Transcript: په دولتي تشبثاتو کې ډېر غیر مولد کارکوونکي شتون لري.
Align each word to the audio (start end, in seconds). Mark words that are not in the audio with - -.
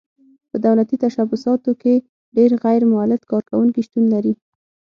په 0.49 0.57
دولتي 0.65 0.95
تشبثاتو 1.03 1.71
کې 1.81 1.93
ډېر 2.37 2.51
غیر 2.63 2.81
مولد 2.93 3.21
کارکوونکي 3.31 3.81
شتون 3.87 4.05
لري. 4.13 4.33